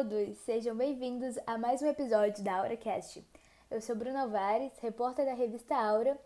[0.00, 0.38] todos!
[0.46, 3.22] Sejam bem-vindos a mais um episódio da AuraCast.
[3.70, 6.18] Eu sou Bruna Alvares, repórter da revista Aura,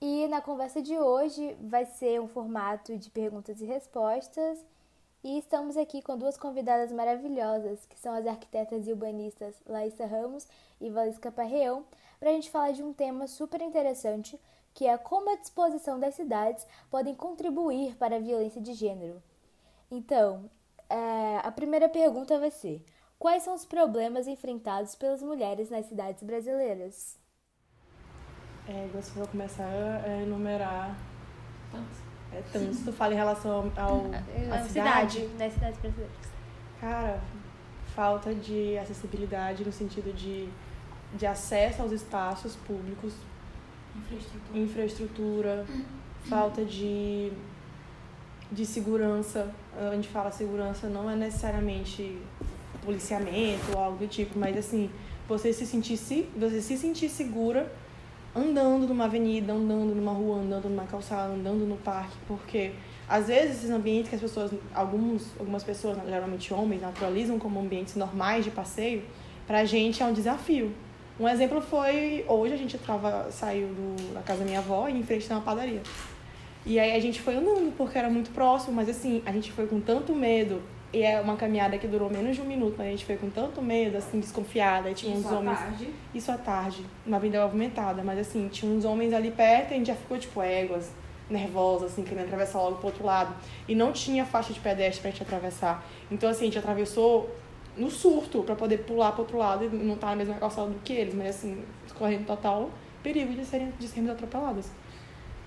[0.00, 4.64] e na conversa de hoje vai ser um formato de perguntas e respostas.
[5.24, 10.46] E estamos aqui com duas convidadas maravilhosas, que são as arquitetas e urbanistas Laísa Ramos
[10.80, 11.84] e Valisca Parreão,
[12.20, 14.38] para a gente falar de um tema super interessante,
[14.72, 19.20] que é como a disposição das cidades podem contribuir para a violência de gênero.
[19.90, 20.48] Então,
[20.88, 22.84] é, a primeira pergunta vai ser:
[23.20, 27.16] quais são os problemas enfrentados pelas mulheres nas cidades brasileiras?
[28.66, 29.64] É, você vai começar
[30.04, 30.96] a enumerar
[31.70, 31.98] Tantos.
[32.32, 32.80] é, tantos.
[32.84, 35.26] Tu fala em relação ao, Na à cidade.
[35.38, 36.16] nas cidades brasileiras.
[36.80, 37.20] Cara,
[37.94, 40.48] falta de acessibilidade no sentido de,
[41.14, 43.14] de acesso aos espaços públicos,
[43.96, 44.58] Infraestrutura.
[44.58, 45.66] infraestrutura,
[46.28, 47.32] falta de,
[48.52, 49.52] de segurança.
[49.76, 52.18] A gente fala segurança não é necessariamente
[52.84, 54.90] policiamento ou algo do tipo, mas assim,
[55.28, 57.70] você se sentir, se, você se sentir segura
[58.34, 62.72] andando numa avenida, andando numa rua, andando numa calçada, andando no parque, porque
[63.08, 67.96] às vezes esses ambientes que as pessoas, alguns, algumas pessoas, geralmente homens, naturalizam como ambientes
[67.96, 69.02] normais de passeio,
[69.46, 70.72] pra gente é um desafio.
[71.18, 74.92] Um exemplo foi, hoje a gente tava, saiu do, da casa da minha avó e
[74.92, 75.82] em frente a uma padaria.
[76.64, 79.66] E aí a gente foi andando, porque era muito próximo, mas assim, a gente foi
[79.66, 80.62] com tanto medo,
[80.92, 83.30] e é uma caminhada que durou menos de um minuto, mas a gente foi com
[83.30, 85.58] tanto medo, assim, desconfiada, e tinha uns Isso à homens...
[85.58, 85.88] tarde.
[86.14, 89.76] Isso à tarde, uma avenida movimentada, mas assim, tinha uns homens ali perto e a
[89.76, 90.90] gente já ficou, tipo, éguas,
[91.28, 93.32] nervosa, assim, querendo atravessar logo pro outro lado.
[93.68, 95.86] E não tinha faixa de pedestre pra gente atravessar.
[96.10, 97.30] Então, assim, a gente atravessou
[97.76, 100.78] no surto pra poder pular pro outro lado e não estar na mesma calçada do
[100.80, 101.64] que eles, mas assim,
[101.96, 102.68] correndo total
[103.00, 104.70] perigo de, serem, de sermos atropeladas.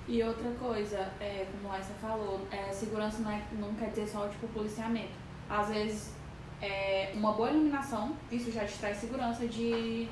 [0.07, 4.07] E outra coisa, é, como a Laissa falou, é, segurança não, é- não quer dizer
[4.07, 5.22] só tipo policiamento.
[5.53, 6.11] Às vezes,
[6.59, 10.09] é, uma boa iluminação, isso já te traz segurança de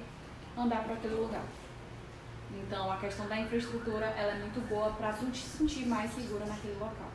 [0.55, 1.43] andar para aquele lugar.
[2.61, 6.45] Então, a questão da infraestrutura ela é muito boa para tu te sentir mais segura
[6.45, 7.09] naquele local.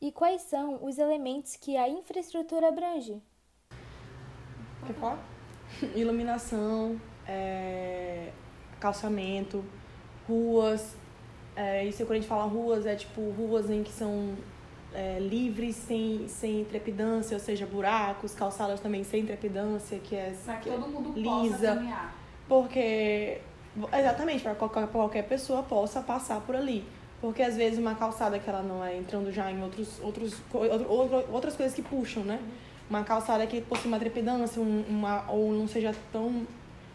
[0.00, 3.20] E quais são os elementos que a infraestrutura abrange?
[4.86, 5.22] Quer falar?
[5.94, 8.32] Iluminação, é,
[8.80, 9.62] calçamento,
[10.26, 10.96] ruas.
[11.54, 14.34] É, isso quando a gente fala ruas, é tipo ruas em que são
[14.94, 20.56] é, livres, sem, sem trepidância, ou seja, buracos, calçadas também sem trepidância, que é, Para
[20.56, 21.74] que é todo mundo possa lisa.
[21.74, 22.14] caminhar.
[22.48, 23.38] porque
[23.98, 26.84] exatamente para qualquer, qualquer pessoa possa passar por ali
[27.22, 31.24] porque às vezes uma calçada que ela não é entrando já em outros outros outro-
[31.32, 32.38] outras coisas que puxam né
[32.90, 36.46] uma calçada que possui uma trepidância um- uma ou não seja tão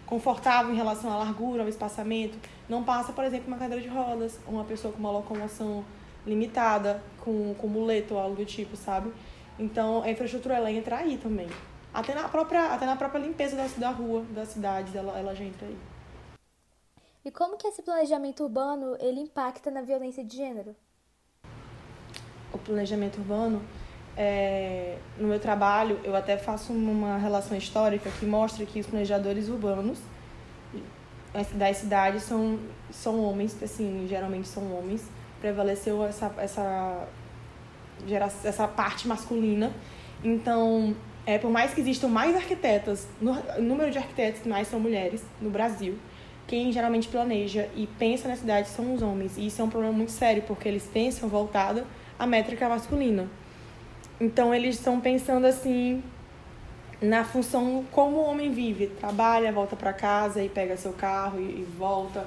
[0.06, 2.38] confortável em relação à largura ao espaçamento
[2.70, 5.84] não passa por exemplo uma cadeira de rodas uma pessoa com uma locomoção
[6.28, 9.12] limitada com com muleta ou algo do tipo sabe
[9.58, 11.48] então a infraestrutura ela entra aí também
[11.94, 15.44] até na própria até na própria limpeza da, da rua das cidades ela, ela já
[15.44, 15.78] entra aí
[17.26, 20.76] E como que esse planejamento urbano ele impacta na violência de gênero?
[22.54, 23.62] o planejamento urbano,
[24.16, 29.50] é, no meu trabalho, eu até faço uma relação histórica que mostra que os planejadores
[29.50, 30.00] urbanos
[31.34, 32.58] as- das cidades são,
[32.90, 35.04] são homens, assim, geralmente são homens.
[35.42, 37.08] Prevaleceu essa, essa,
[38.44, 39.72] essa parte masculina.
[40.24, 45.24] Então, é, por mais que existam mais arquitetas, no, número de arquitetos mais são mulheres
[45.42, 45.98] no Brasil,
[46.48, 49.38] quem geralmente planeja e pensa na cidade são os homens.
[49.38, 51.86] E isso é um problema muito sério, porque eles pensam voltada
[52.18, 53.28] à métrica masculina.
[54.20, 56.02] Então, eles estão pensando assim
[57.02, 61.44] na função como o homem vive, trabalha, volta para casa e pega seu carro e,
[61.44, 62.26] e volta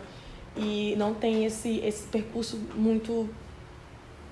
[0.57, 3.29] e não tem esse esse percurso muito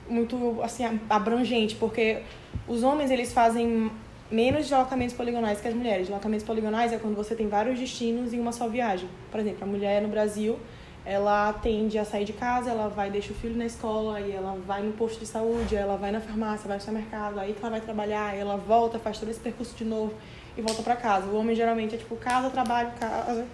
[0.09, 2.23] muito assim abrangente, porque
[2.67, 3.91] os homens eles fazem
[4.31, 6.07] menos deslocamentos poligonais que as mulheres.
[6.07, 9.09] Deslocamentos poligonais é quando você tem vários destinos em uma só viagem.
[9.31, 10.59] Por exemplo, a mulher no Brasil,
[11.05, 14.59] ela tende a sair de casa, ela vai deixa o filho na escola, aí ela
[14.67, 17.71] vai no posto de saúde, ela vai na farmácia, vai no supermercado, aí que ela
[17.71, 20.13] vai trabalhar, ela volta, faz todo esse percurso de novo
[20.57, 21.27] e volta para casa.
[21.27, 23.47] O homem geralmente é tipo casa, trabalho, casa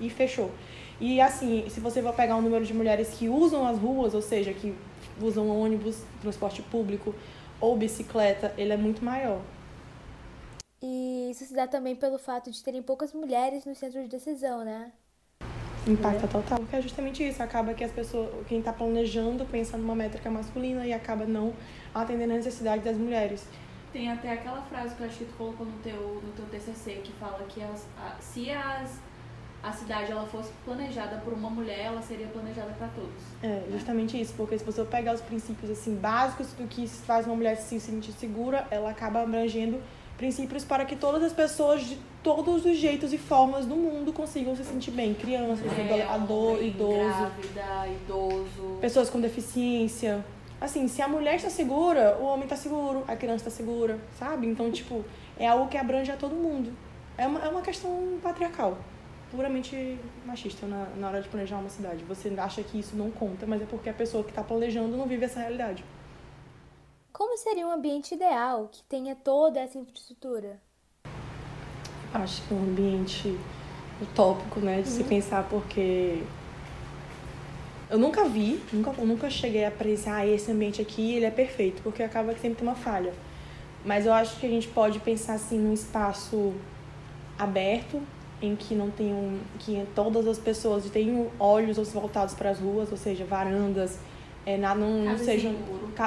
[0.00, 0.50] e fechou.
[1.00, 4.22] E assim, se você for pegar o número de mulheres que usam as ruas, ou
[4.22, 4.74] seja, que
[5.20, 7.14] usam ônibus, transporte público
[7.60, 9.40] ou bicicleta, ele é muito maior.
[10.82, 14.64] E isso se dá também pelo fato de terem poucas mulheres no centro de decisão,
[14.64, 14.92] né?
[15.86, 16.58] Impacta total.
[16.58, 17.42] Porque é justamente isso.
[17.42, 21.52] Acaba que as pessoas, quem está planejando, pensa numa métrica masculina e acaba não
[21.94, 23.44] atendendo a necessidade das mulheres.
[23.92, 27.00] Tem até aquela frase que eu acho que tu colocou no teu, no teu TCC
[27.02, 29.00] que fala que as, a- se as,
[29.62, 33.10] a cidade ela fosse planejada por uma mulher, ela seria planejada para todos.
[33.42, 34.32] É, justamente isso.
[34.36, 38.12] Porque se você pegar os princípios assim básicos do que faz uma mulher se sentir
[38.12, 39.80] segura, ela acaba abrangendo
[40.16, 44.54] princípios para que todas as pessoas de todos os jeitos e formas do mundo consigam
[44.56, 45.14] se sentir bem.
[45.14, 48.78] Crianças, É, adulto, idoso, Grávida, idoso.
[48.80, 50.24] pessoas com deficiência.
[50.60, 54.46] Assim, se a mulher está segura, o homem está seguro, a criança está segura, sabe?
[54.48, 55.04] Então, tipo,
[55.38, 56.72] é algo que abrange a todo mundo.
[57.16, 58.76] É uma, é uma questão patriarcal,
[59.30, 62.04] puramente machista na, na hora de planejar uma cidade.
[62.04, 65.06] Você acha que isso não conta, mas é porque a pessoa que está planejando não
[65.06, 65.84] vive essa realidade.
[67.12, 70.60] Como seria um ambiente ideal que tenha toda essa infraestrutura?
[72.14, 73.38] Acho que é um ambiente
[74.00, 76.22] utópico, né, de se pensar, porque
[77.90, 81.82] eu nunca vi, nunca, nunca cheguei a apreciar ah, esse ambiente aqui, ele é perfeito,
[81.82, 83.14] porque acaba que sempre tem uma falha.
[83.84, 86.52] Mas eu acho que a gente pode pensar assim num espaço
[87.38, 88.02] aberto,
[88.40, 92.96] em que não tenham, que todas as pessoas tenham olhos voltados para as ruas, ou
[92.96, 93.98] seja, varandas,
[94.46, 95.54] é, na- não, não sejam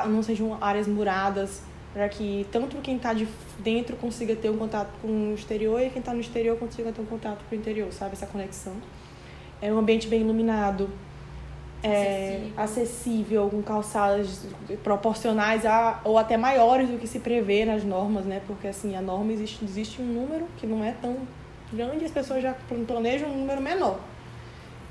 [0.07, 1.61] não sejam áreas muradas,
[1.93, 3.27] para que tanto quem está de
[3.59, 7.01] dentro consiga ter um contato com o exterior e quem está no exterior consiga ter
[7.01, 8.13] um contato com o interior, sabe?
[8.13, 8.73] Essa conexão.
[9.61, 10.89] É um ambiente bem iluminado,
[11.83, 12.63] é, Acessível.
[12.63, 14.45] acessível, com calçadas
[14.83, 18.41] proporcionais a, ou até maiores do que se prevê nas normas, né?
[18.47, 21.17] Porque assim, a norma existe, existe um número que não é tão
[21.71, 22.55] grande as pessoas já
[22.87, 23.99] planejam um número menor.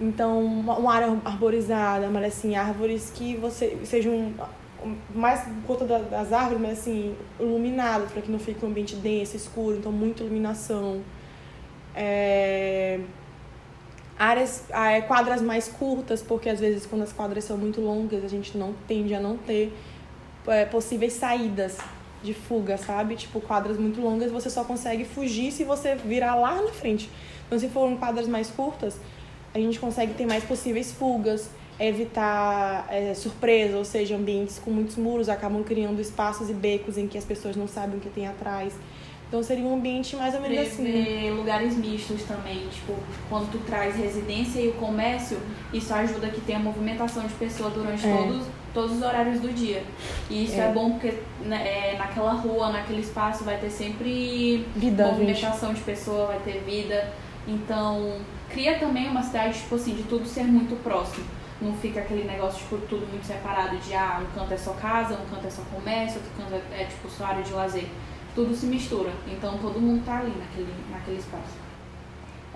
[0.01, 4.33] Então, uma, área arborizada, mas assim, árvores que você sejam
[5.15, 8.97] mais por conta da- das árvores, mas assim, iluminado, para que não fique um ambiente
[8.97, 11.03] denso, escuro, então muita iluminação.
[11.95, 13.01] É,
[14.19, 18.25] áreas, ah, é, quadras mais curtas, porque às vezes quando as quadras são muito longas,
[18.25, 19.73] a gente não tende a não ter
[20.47, 21.77] é, possíveis saídas
[22.23, 23.17] de fuga, sabe?
[23.17, 27.11] Tipo, quadras muito longas, você só consegue fugir se você virar lá na frente.
[27.47, 28.97] Então, se forem quadras mais curtas,
[29.55, 34.97] a gente consegue ter mais possíveis fugas, evitar é, surpresa, ou seja, ambientes com muitos
[34.97, 38.27] muros acabam criando espaços e becos em que as pessoas não sabem o que tem
[38.27, 38.75] atrás.
[39.31, 40.83] Então seria um ambiente mais ou menos assim.
[40.83, 40.91] né?
[41.05, 42.97] Prever lugares mistos também, tipo,
[43.29, 45.39] quando tu traz residência e o comércio,
[45.73, 48.17] isso ajuda que tenha movimentação de pessoas durante É.
[48.17, 49.85] todos, todos os horários do dia.
[50.29, 50.73] E isso é, É.
[50.73, 55.13] bom porque né, é, naquela rua, naquele espaço, vai ter sempre Vida, gente.
[55.13, 57.13] movimentação de pessoa, vai ter vida.
[57.47, 58.17] Então,
[58.49, 61.25] cria também uma cidade, tipo assim, de tudo ser muito próximo.
[61.63, 65.15] Não fica aquele negócio, tipo, tudo muito separado de, ah, um canto é só casa,
[65.15, 67.87] um canto é só comércio, outro canto é, é tipo, só área de lazer.
[68.35, 69.11] Tudo se mistura.
[69.27, 71.59] Então, todo mundo tá ali naquele, naquele espaço.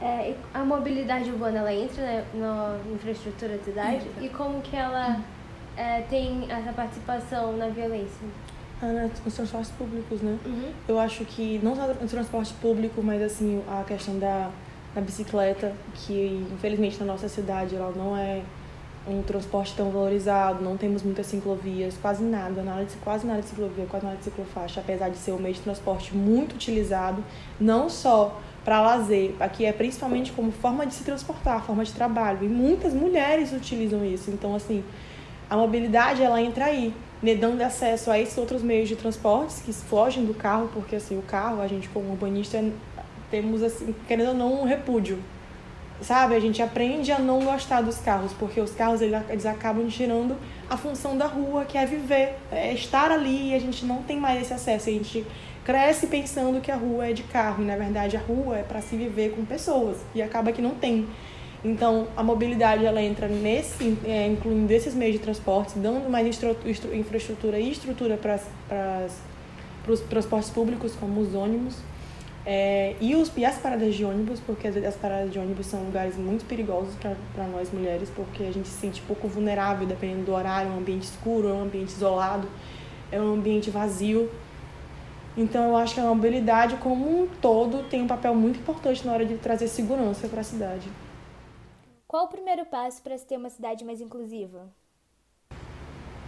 [0.01, 4.25] É, a mobilidade urbana ela entra né, na infraestrutura da cidade Entra.
[4.25, 5.21] e como que ela
[5.77, 8.27] é, tem essa participação na violência?
[8.83, 10.37] Ah, né, Os transportes públicos, né?
[10.45, 10.73] Uhum.
[10.89, 14.51] Eu acho que não só o transporte público, mas assim, a questão da,
[14.95, 18.43] da bicicleta, que infelizmente na nossa cidade ela não é
[19.07, 23.49] um transporte tão valorizado, não temos muitas ciclovias, quase nada, nada de, quase nada de
[23.49, 27.23] ciclovia, quase nada de ciclofaixa, apesar de ser um meio de transporte muito utilizado,
[27.61, 32.45] não só para lazer, aqui é principalmente como forma de se transportar, forma de trabalho,
[32.45, 34.83] e muitas mulheres utilizam isso, então assim,
[35.51, 39.73] a mobilidade ela entra aí, né, dando acesso a esses outros meios de transportes que
[39.73, 42.63] fogem do carro, porque assim, o carro, a gente como urbanista,
[43.31, 45.19] temos assim, querendo ou não, um repúdio.
[46.05, 46.35] Sabe?
[46.35, 50.37] A gente aprende a não gostar dos carros, porque os carros eles acabam tirando
[50.69, 54.21] a função da rua, que é viver, é estar ali e a gente não tem
[54.21, 54.91] mais esse acesso.
[54.91, 55.27] A gente
[55.65, 58.83] cresce pensando que a rua é de carro e na verdade a rua é para
[58.83, 61.07] se viver com pessoas e acaba que não tem.
[61.65, 66.27] Então, a mobilidade ela entra nesse, é, incluindo esses meios de transporte, dando mais
[66.93, 68.39] infraestrutura e estrutura para
[69.89, 71.79] os transportes públicos, como os ônibus,
[72.47, 75.67] é, e, os, e as paradas de ônibus, porque às vezes as paradas de ônibus
[75.67, 80.27] são lugares muito perigosos para nós mulheres, porque a gente se sente pouco vulnerável dependendo
[80.27, 82.47] do horário, é um ambiente escuro, é um ambiente isolado,
[83.11, 84.31] é um ambiente vazio.
[85.37, 89.13] Então, eu acho que a mobilidade como um todo tem um papel muito importante na
[89.13, 90.89] hora de trazer segurança para a cidade.
[92.07, 94.69] Qual o primeiro passo para se ter uma cidade mais inclusiva?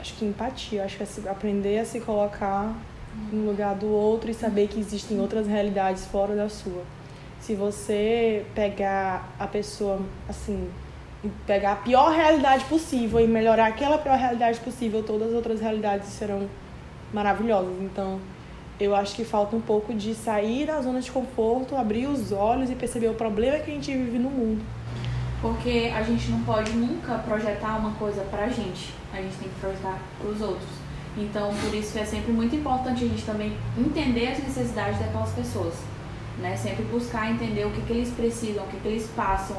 [0.00, 2.74] Acho que empatia, acho que é aprender a se colocar
[3.32, 6.82] no lugar do outro e saber que existem outras realidades fora da sua.
[7.40, 10.68] Se você pegar a pessoa, assim,
[11.46, 16.08] pegar a pior realidade possível e melhorar aquela pior realidade possível, todas as outras realidades
[16.08, 16.48] serão
[17.12, 17.74] maravilhosas.
[17.80, 18.20] Então,
[18.78, 22.70] eu acho que falta um pouco de sair da zona de conforto, abrir os olhos
[22.70, 24.62] e perceber o problema que a gente vive no mundo.
[25.40, 28.92] Porque a gente não pode nunca projetar uma coisa pra gente.
[29.12, 30.68] A gente tem que projetar pros outros.
[31.16, 35.74] Então, por isso é sempre muito importante a gente também entender as necessidades daquelas pessoas.
[36.38, 36.54] Né?
[36.56, 39.56] Sempre buscar entender o que, que eles precisam, o que, que eles passam,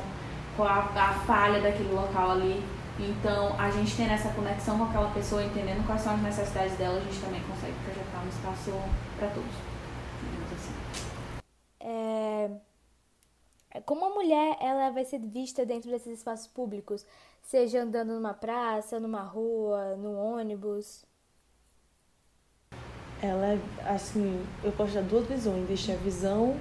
[0.56, 2.64] qual a, a falha daquele local ali.
[3.00, 6.98] Então, a gente tendo essa conexão com aquela pessoa, entendendo quais são as necessidades dela,
[6.98, 8.72] a gente também consegue projetar um espaço
[9.18, 9.50] para todos.
[10.56, 10.74] assim.
[11.80, 12.52] É...
[13.86, 17.06] Como a mulher ela vai ser vista dentro desses espaços públicos,
[17.44, 21.06] seja andando numa praça, numa rua, no ônibus?
[23.22, 25.64] Ela assim, eu posso dar duas visões.
[25.70, 26.56] Existe a visão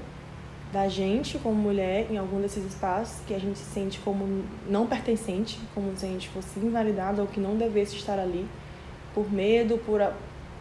[0.72, 4.86] da gente como mulher em algum desses espaços que a gente se sente como não
[4.86, 8.46] pertencente, como se a gente fosse invalidada ou que não devesse estar ali
[9.14, 10.00] por medo, por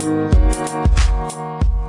[0.02, 1.81] Música